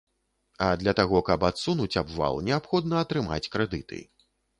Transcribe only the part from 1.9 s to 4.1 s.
абвал, неабходна атрымаць крэдыты.